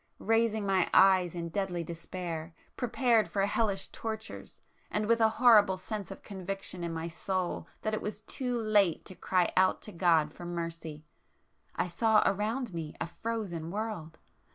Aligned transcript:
Raising 0.17 0.65
my 0.65 0.89
eyes 0.95 1.35
in 1.35 1.49
deadly 1.49 1.83
despair,—prepared 1.83 3.27
for 3.27 3.45
hellish 3.45 3.89
tortures, 3.89 4.59
and 4.89 5.05
with 5.05 5.21
a 5.21 5.29
horrible 5.37 5.77
sense 5.77 6.09
of 6.09 6.23
conviction 6.23 6.83
in 6.83 6.91
my 6.91 7.07
soul 7.07 7.67
that 7.83 7.93
it 7.93 8.01
was 8.01 8.21
too 8.21 8.57
late 8.57 9.05
to 9.05 9.13
cry 9.13 9.51
out 9.55 9.79
to 9.83 9.91
God 9.91 10.33
for 10.33 10.43
mercy,—I 10.43 11.85
saw 11.85 12.23
around 12.25 12.73
me 12.73 12.95
a 12.99 13.05
frozen 13.05 13.69
world! 13.69 14.17